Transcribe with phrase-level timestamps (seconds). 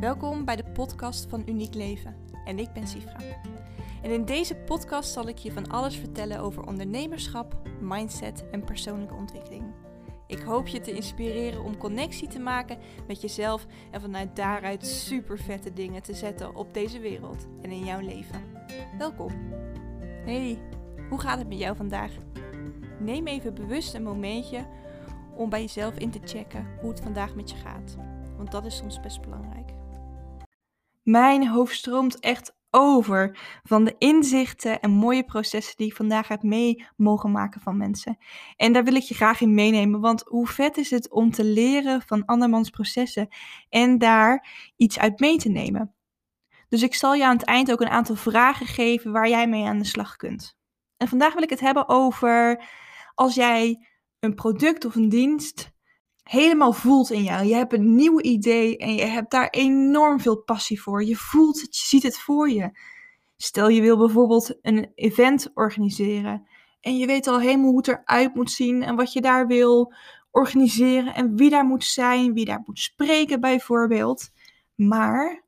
[0.00, 3.16] Welkom bij de podcast van Uniek Leven en ik ben Sifra.
[4.02, 9.14] En in deze podcast zal ik je van alles vertellen over ondernemerschap, mindset en persoonlijke
[9.14, 9.64] ontwikkeling.
[10.26, 15.38] Ik hoop je te inspireren om connectie te maken met jezelf en vanuit daaruit super
[15.38, 18.42] vette dingen te zetten op deze wereld en in jouw leven.
[18.98, 19.32] Welkom.
[20.24, 20.58] Hey,
[21.08, 22.12] hoe gaat het met jou vandaag?
[22.98, 24.66] Neem even bewust een momentje
[25.34, 27.96] om bij jezelf in te checken hoe het vandaag met je gaat.
[28.36, 29.78] Want dat is soms best belangrijk.
[31.02, 36.42] Mijn hoofd stroomt echt over van de inzichten en mooie processen die ik vandaag heb
[36.42, 38.18] mee mogen maken van mensen.
[38.56, 41.44] En daar wil ik je graag in meenemen, want hoe vet is het om te
[41.44, 43.28] leren van andermans processen
[43.68, 45.94] en daar iets uit mee te nemen.
[46.68, 49.64] Dus ik zal je aan het eind ook een aantal vragen geven waar jij mee
[49.64, 50.58] aan de slag kunt.
[50.96, 52.64] En vandaag wil ik het hebben over
[53.14, 53.86] als jij
[54.18, 55.72] een product of een dienst
[56.30, 57.46] helemaal voelt in jou.
[57.46, 61.04] Je hebt een nieuw idee en je hebt daar enorm veel passie voor.
[61.04, 62.78] Je voelt het, je ziet het voor je.
[63.36, 66.46] Stel je wil bijvoorbeeld een event organiseren
[66.80, 69.94] en je weet al helemaal hoe het eruit moet zien en wat je daar wil
[70.30, 74.30] organiseren en wie daar moet zijn, wie daar moet spreken bijvoorbeeld.
[74.74, 75.44] Maar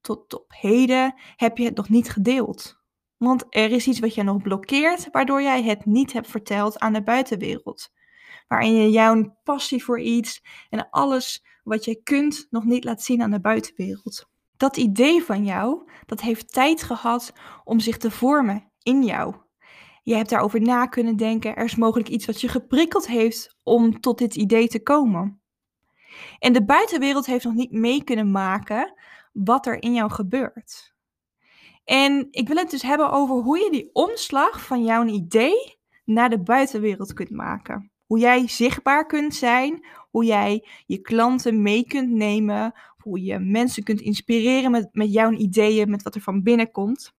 [0.00, 2.82] tot op heden heb je het nog niet gedeeld.
[3.16, 6.92] Want er is iets wat je nog blokkeert, waardoor jij het niet hebt verteld aan
[6.92, 7.92] de buitenwereld
[8.48, 13.22] waarin je jouw passie voor iets en alles wat je kunt nog niet laat zien
[13.22, 14.28] aan de buitenwereld.
[14.56, 17.32] Dat idee van jou, dat heeft tijd gehad
[17.64, 19.34] om zich te vormen in jou.
[20.02, 21.56] Je hebt daarover na kunnen denken.
[21.56, 25.40] Er is mogelijk iets wat je geprikkeld heeft om tot dit idee te komen.
[26.38, 28.94] En de buitenwereld heeft nog niet mee kunnen maken
[29.32, 30.94] wat er in jou gebeurt.
[31.84, 36.30] En ik wil het dus hebben over hoe je die omslag van jouw idee naar
[36.30, 37.92] de buitenwereld kunt maken.
[38.06, 43.82] Hoe jij zichtbaar kunt zijn, hoe jij je klanten mee kunt nemen, hoe je mensen
[43.82, 47.12] kunt inspireren met, met jouw ideeën, met wat er van binnen komt.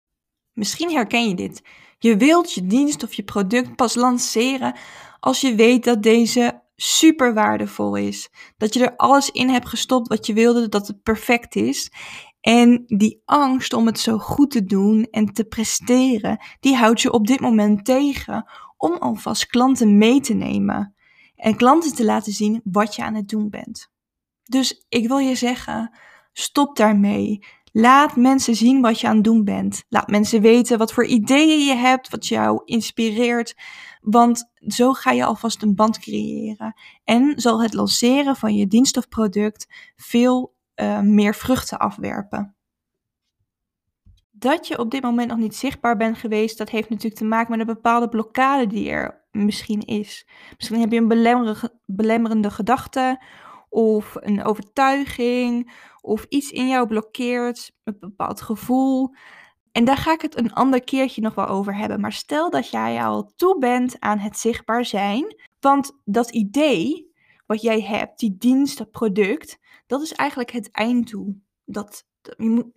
[0.53, 1.61] Misschien herken je dit.
[1.99, 4.75] Je wilt je dienst of je product pas lanceren
[5.19, 8.29] als je weet dat deze super waardevol is.
[8.57, 11.91] Dat je er alles in hebt gestopt wat je wilde, dat het perfect is.
[12.41, 17.11] En die angst om het zo goed te doen en te presteren, die houdt je
[17.11, 18.45] op dit moment tegen
[18.85, 20.95] om alvast klanten mee te nemen
[21.35, 23.91] en klanten te laten zien wat je aan het doen bent.
[24.43, 25.97] Dus ik wil je zeggen,
[26.33, 27.45] stop daarmee.
[27.71, 29.83] Laat mensen zien wat je aan het doen bent.
[29.89, 33.55] Laat mensen weten wat voor ideeën je hebt, wat jou inspireert.
[34.01, 36.73] Want zo ga je alvast een band creëren.
[37.03, 42.54] En zal het lanceren van je dienst of product veel uh, meer vruchten afwerpen
[44.45, 47.51] dat je op dit moment nog niet zichtbaar bent geweest, dat heeft natuurlijk te maken
[47.51, 50.27] met een bepaalde blokkade die er misschien is.
[50.57, 53.23] Misschien heb je een belemmerende, belemmerende gedachte
[53.69, 59.13] of een overtuiging of iets in jou blokkeert, een bepaald gevoel.
[59.71, 62.01] En daar ga ik het een ander keertje nog wel over hebben.
[62.01, 67.13] Maar stel dat jij al toe bent aan het zichtbaar zijn, want dat idee
[67.45, 71.41] wat jij hebt, die dienst, dat product, dat is eigenlijk het einddoel.
[71.65, 72.05] Dat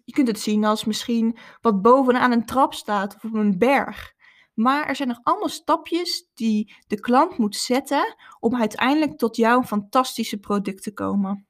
[0.04, 4.12] je, kunt het zien als misschien wat bovenaan een trap staat of op een berg.
[4.54, 9.62] Maar er zijn nog allemaal stapjes die de klant moet zetten om uiteindelijk tot jouw
[9.62, 11.47] fantastische product te komen.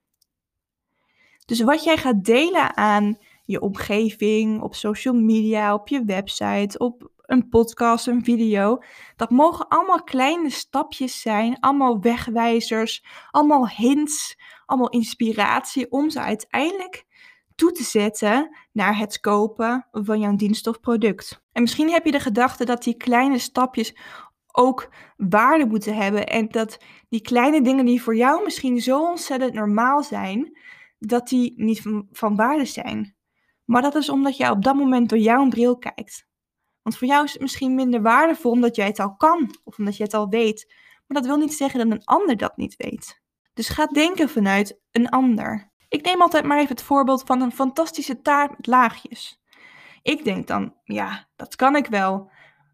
[1.44, 7.10] Dus wat jij gaat delen aan je omgeving, op social media, op je website, op
[7.16, 8.82] een podcast, een video,
[9.16, 17.06] dat mogen allemaal kleine stapjes zijn, allemaal wegwijzers, allemaal hints, allemaal inspiratie om ze uiteindelijk
[17.58, 21.42] toe te zetten naar het kopen van jouw dienst of product.
[21.52, 23.96] En misschien heb je de gedachte dat die kleine stapjes
[24.52, 29.54] ook waarde moeten hebben en dat die kleine dingen die voor jou misschien zo ontzettend
[29.54, 30.58] normaal zijn,
[30.98, 31.82] dat die niet
[32.12, 33.16] van, waarde zijn.
[33.64, 36.26] Maar dat is omdat jij op dat moment door jouw bril kijkt.
[36.82, 39.96] Want voor jou is het misschien minder waardevol omdat jij het al kan of omdat
[39.96, 40.74] je het al weet.
[41.06, 43.20] Maar dat wil niet zeggen dat een ander dat niet weet.
[43.52, 45.67] Dus ga denken vanuit een ander.
[45.88, 49.40] Ik neem altijd maar even het voorbeeld van een fantastische taart met laagjes.
[50.02, 52.30] Ik denk dan, ja, dat kan ik wel.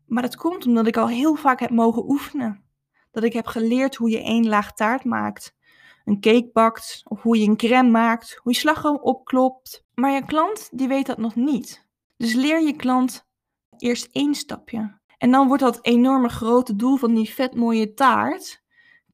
[0.06, 2.64] Maar dat komt omdat ik al heel vaak heb mogen oefenen.
[3.10, 5.56] Dat ik heb geleerd hoe je één laag taart maakt,
[6.04, 9.84] een cake bakt, of hoe je een crème maakt, hoe je slagroom opklopt.
[9.94, 11.88] Maar je klant, die weet dat nog niet.
[12.16, 13.26] Dus leer je klant
[13.78, 14.98] eerst één stapje.
[15.18, 18.62] En dan wordt dat enorme grote doel van die vet mooie taart,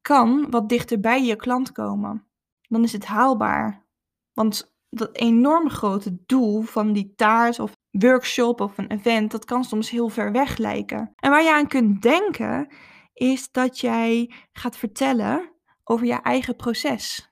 [0.02, 2.26] kan wat dichter bij je klant komen.
[2.68, 3.84] Dan is het haalbaar.
[4.32, 9.64] Want dat enorm grote doel van die taart of workshop of een event, dat kan
[9.64, 11.12] soms heel ver weg lijken.
[11.16, 12.74] En waar je aan kunt denken,
[13.12, 15.52] is dat jij gaat vertellen
[15.84, 17.30] over je eigen proces.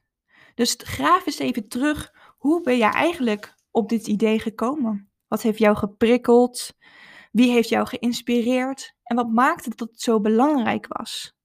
[0.55, 5.11] Dus graaf eens even terug Hoe ben je eigenlijk op dit idee gekomen?
[5.29, 6.77] Wat heeft jou geprikkeld?
[7.33, 8.95] Wie heeft jou geïnspireerd?
[9.03, 11.38] En wat maakte dat het zo belangrijk was?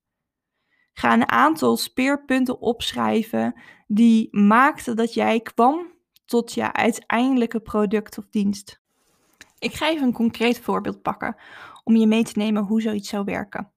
[0.93, 5.91] Ga een aantal speerpunten opschrijven die maakten dat jij kwam
[6.25, 8.81] tot je uiteindelijke product of dienst.
[9.59, 11.35] Ik ga even een concreet voorbeeld pakken
[11.83, 13.71] om je mee te nemen hoe zoiets zou werken.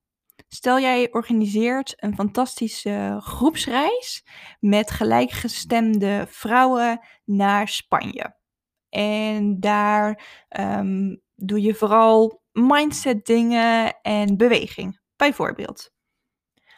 [0.48, 4.24] Stel jij organiseert een fantastische groepsreis
[4.60, 8.36] met gelijkgestemde vrouwen naar Spanje.
[8.88, 10.24] En daar
[10.60, 15.94] um, doe je vooral mindset dingen en beweging, bijvoorbeeld.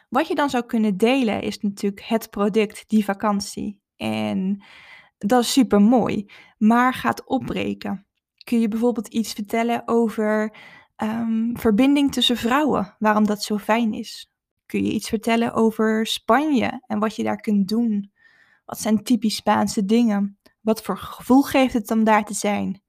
[0.09, 3.81] Wat je dan zou kunnen delen is natuurlijk het product, die vakantie.
[3.95, 4.63] En
[5.17, 8.05] dat is super mooi, maar gaat opbreken.
[8.43, 10.55] Kun je bijvoorbeeld iets vertellen over
[10.97, 14.31] um, verbinding tussen vrouwen, waarom dat zo fijn is?
[14.65, 18.11] Kun je iets vertellen over Spanje en wat je daar kunt doen?
[18.65, 20.39] Wat zijn typisch Spaanse dingen?
[20.61, 22.81] Wat voor gevoel geeft het om daar te zijn?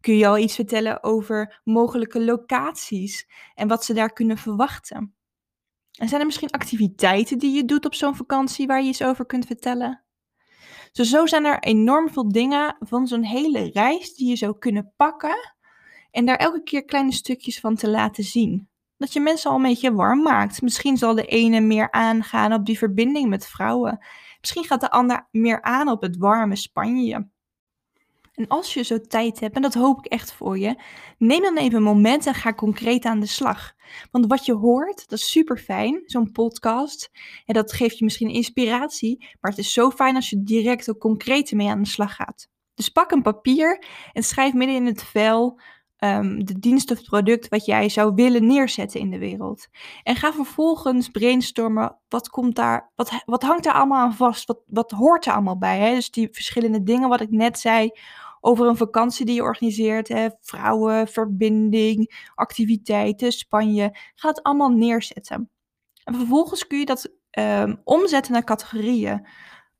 [0.00, 5.17] Kun je al iets vertellen over mogelijke locaties en wat ze daar kunnen verwachten?
[5.98, 9.26] En zijn er misschien activiteiten die je doet op zo'n vakantie waar je iets over
[9.26, 10.02] kunt vertellen?
[10.92, 15.54] Zo zijn er enorm veel dingen van zo'n hele reis die je zou kunnen pakken
[16.10, 18.68] en daar elke keer kleine stukjes van te laten zien.
[18.96, 20.62] Dat je mensen al een beetje warm maakt.
[20.62, 24.06] Misschien zal de ene meer aangaan op die verbinding met vrouwen.
[24.40, 27.28] Misschien gaat de ander meer aan op het warme Spanje.
[28.38, 30.76] En als je zo tijd hebt, en dat hoop ik echt voor je,
[31.18, 33.72] neem dan even een moment en ga concreet aan de slag.
[34.10, 37.10] Want wat je hoort, dat is super fijn, zo'n podcast.
[37.46, 40.98] En dat geeft je misschien inspiratie, maar het is zo fijn als je direct ook
[40.98, 42.48] concreet mee aan de slag gaat.
[42.74, 45.60] Dus pak een papier en schrijf midden in het vel
[45.98, 49.66] um, de dienst of product wat jij zou willen neerzetten in de wereld.
[50.02, 54.46] En ga vervolgens brainstormen, wat, komt daar, wat, wat hangt daar allemaal aan vast?
[54.46, 55.78] Wat, wat hoort er allemaal bij?
[55.78, 55.94] Hè?
[55.94, 57.90] Dus die verschillende dingen wat ik net zei
[58.40, 60.08] over een vakantie die je organiseert.
[60.08, 60.28] Hè?
[60.40, 63.96] Vrouwen, verbinding, activiteiten, Spanje.
[64.14, 65.50] Ga het allemaal neerzetten.
[66.04, 69.26] En vervolgens kun je dat um, omzetten naar categorieën.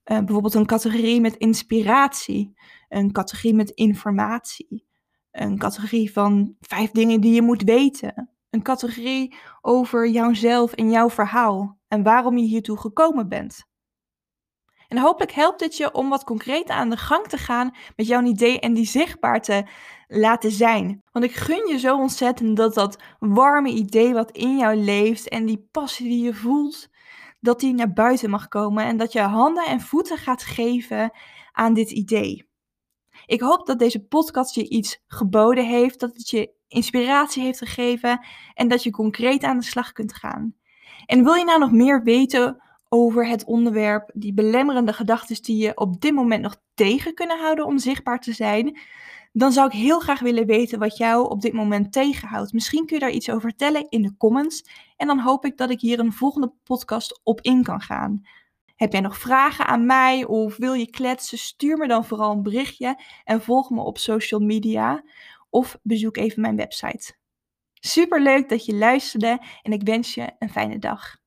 [0.04, 2.54] Uh, bijvoorbeeld een categorie met inspiratie,
[2.88, 4.86] een categorie met informatie,
[5.30, 11.10] een categorie van vijf dingen die je moet weten, een categorie over jouzelf en jouw
[11.10, 13.67] verhaal en waarom je hiertoe gekomen bent.
[14.88, 18.22] En hopelijk helpt dit je om wat concreet aan de gang te gaan met jouw
[18.22, 19.64] idee en die zichtbaar te
[20.06, 21.02] laten zijn.
[21.12, 25.46] Want ik gun je zo ontzettend dat dat warme idee wat in jou leeft en
[25.46, 26.88] die passie die je voelt,
[27.40, 31.12] dat die naar buiten mag komen en dat je handen en voeten gaat geven
[31.52, 32.48] aan dit idee.
[33.26, 38.26] Ik hoop dat deze podcast je iets geboden heeft, dat het je inspiratie heeft gegeven
[38.54, 40.54] en dat je concreet aan de slag kunt gaan.
[41.06, 45.76] En wil je nou nog meer weten over het onderwerp, die belemmerende gedachten die je
[45.76, 48.78] op dit moment nog tegen kunnen houden om zichtbaar te zijn,
[49.32, 52.52] dan zou ik heel graag willen weten wat jou op dit moment tegenhoudt.
[52.52, 54.64] Misschien kun je daar iets over vertellen in de comments
[54.96, 58.22] en dan hoop ik dat ik hier een volgende podcast op in kan gaan.
[58.76, 61.38] Heb jij nog vragen aan mij of wil je kletsen?
[61.38, 65.04] Stuur me dan vooral een berichtje en volg me op social media
[65.50, 67.16] of bezoek even mijn website.
[67.74, 71.17] Super leuk dat je luisterde en ik wens je een fijne dag.